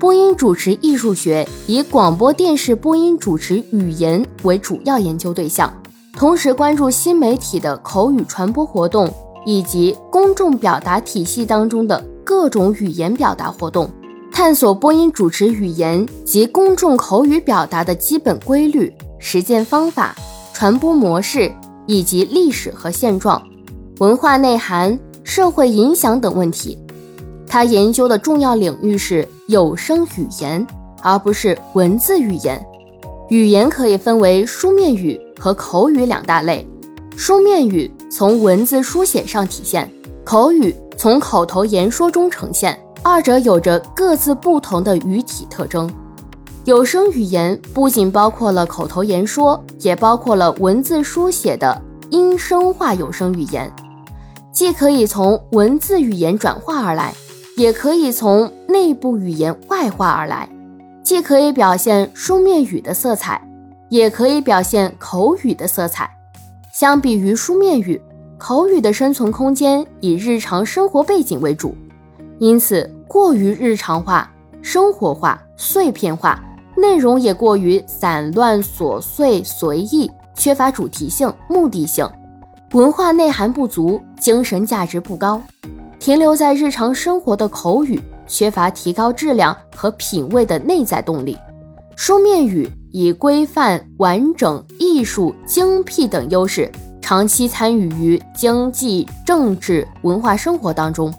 [0.00, 5.70] 播音主持艺术学以广播电视播音主持语言为主要研究对象，
[6.14, 9.12] 同时关注新媒体的口语传播活动
[9.44, 13.90] 以及公众表达体系当中的各种语言表达活动，
[14.32, 20.16] 探索播音主持语言及公众口语表达的基本规律、实践方法、
[20.54, 21.52] 传播模式
[21.86, 23.42] 以及历史和现状、
[23.98, 26.78] 文化内涵、社会影响等问题。
[27.50, 30.64] 他研究的重要领域是有声语言，
[31.02, 32.64] 而不是文字语言。
[33.28, 36.64] 语言可以分为书面语和口语两大类。
[37.16, 39.90] 书面语从文字书写上体现，
[40.22, 45.92] 口语从口头言说中呈现，二者有着各自不同的语体特征。
[46.66, 53.68] 有声语言不仅包括了口头言说，也包括了文字书写的音声化有声语言，
[54.52, 57.12] 既可以从文字语言转化而来。
[57.60, 60.48] 也可以从内部语言外化而来，
[61.02, 63.38] 既可以表现书面语的色彩，
[63.90, 66.10] 也可以表现口语的色彩。
[66.72, 68.00] 相比于书面语，
[68.38, 71.74] 口语的生存空间以日常生活背景为主，
[72.38, 76.42] 因此过于日常化、生活化、碎片化，
[76.74, 82.08] 内容也过于散乱、琐碎、随意，缺乏主题性、目的性，
[82.72, 85.42] 文化内涵不足，精神价值不高。
[86.00, 91.36] 停留在日常生活的口语，缺乏提高质量和品味的内在动力；
[91.94, 101.12] 书面语以规范、完整、艺术、精辟等优势，长期参与于经济、政治、文化生活当中；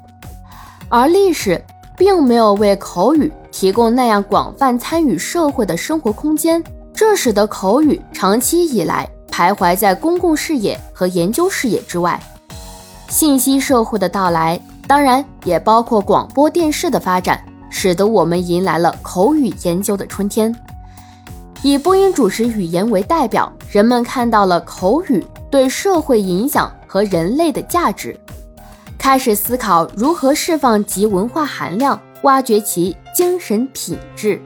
[0.89, 1.63] 而历史
[1.95, 12.19] 并没有为口语提供那样广泛参与社会的生活空间，这使得口语长期以来徘徊在公共视野和研究视野之外。
[13.09, 14.59] 信息社会的到来。
[14.91, 20.53] 当然，也包括广播电视的发展，使得我们迎来了口语研究的春天。
[21.63, 28.19] 以播音主持语言为代表，人们看到了口语对社会影响和人类的价值，
[28.97, 34.41] 开始思考如何释放其文化含量，挖掘其精神品质。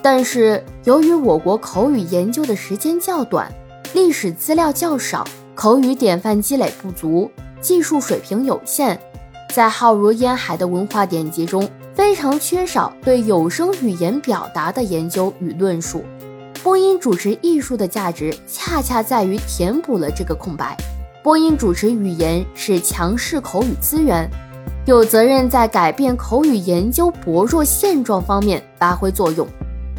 [0.00, 3.52] 但是，由于我国口语研究的时间较短，
[3.92, 5.26] 历史资料较少，
[5.56, 7.28] 口语典范积累不足，
[7.60, 8.96] 技术水平有限。
[9.50, 16.04] 在浩如烟海的文化典籍中，非常缺少对有声语言表达的研究与论述。
[16.62, 20.76] 播音主持艺术的价值，恰恰在于填补了这个空白。
[21.22, 24.30] 播音主持语言是强势口语资源，
[24.86, 29.46] 有责任在改变口语研究薄弱现状方面发挥作用。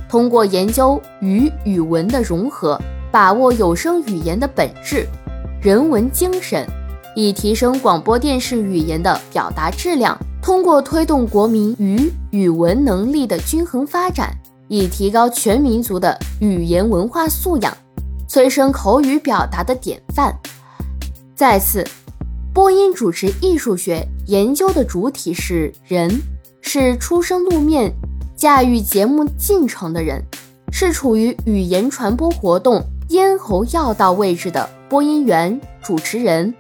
[0.08, 2.80] 通过研究语与文的融合，
[3.12, 5.06] 把握有声语言的本质、
[5.62, 6.66] 人文精神。
[7.16, 14.34] 以提升广播电视语言的表达质量，通过推动国民语语文能力的均衡发展，
[14.68, 17.76] 以提高全民族的语言文化素养，
[18.28, 20.34] 催生口语表达的典范。
[21.36, 21.86] 再次，
[22.54, 26.22] 播音主持艺术学研究的主体是人，
[26.62, 27.92] 是出生露面、
[28.36, 30.24] 驾驭节目进程的人，
[30.72, 36.54] 是处于语言传播活动咽喉要道位置的播音员、主持人。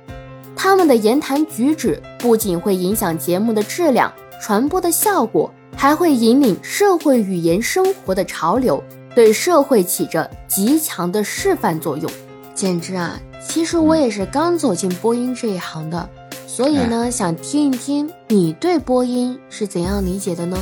[0.64, 8.82] 他们的言谈举止不仅会影响节目的质量、传播的效果，还会引领社会语言生活的潮流，
[9.16, 12.08] 对社会起着极强的示范作用。
[12.54, 13.20] 简直啊！
[13.44, 16.08] 其实我也是刚走进播音这一行的，
[16.46, 20.56] 所以呢，想听一听你对播音是怎样理解的呢？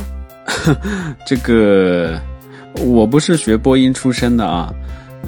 [1.26, 2.18] 这个
[2.86, 4.72] 我不是学播音出身的啊，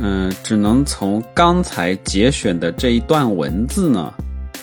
[0.00, 4.10] 嗯，只能从刚才节选的这一段文字呢。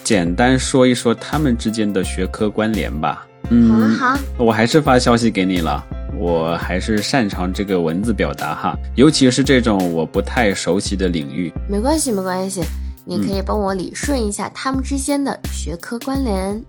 [0.04, 3.26] 简单说一说他们之间的学科关联吧。
[3.50, 5.84] 嗯，好，我还是发消息给你了。
[6.18, 11.52] 我还是擅长这个文字表达哈，尤其是这种我不太熟悉的领域。
[11.70, 12.62] 没关系，没关系，
[13.06, 16.62] 你可以帮我理顺一下他们之间的学科关联。